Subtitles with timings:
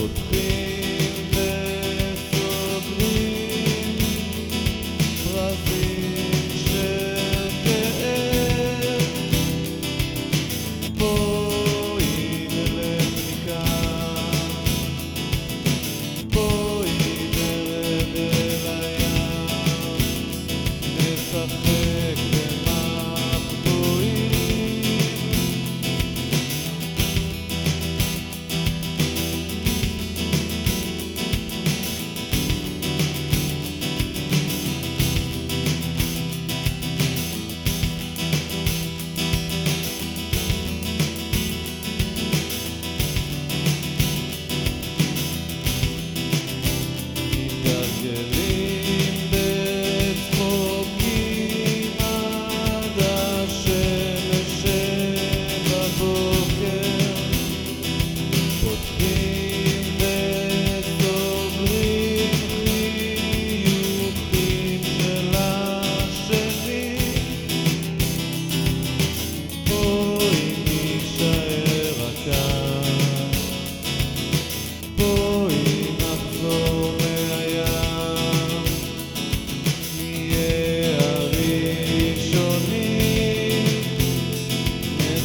[0.00, 0.49] could be.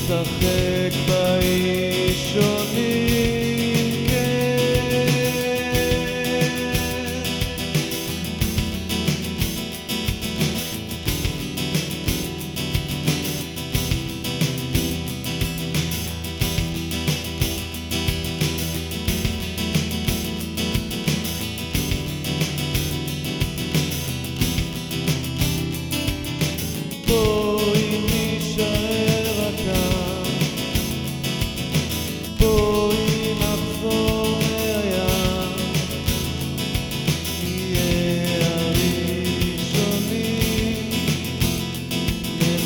[0.06, 1.85] לשחק בעיר.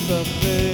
[0.10, 0.69] something.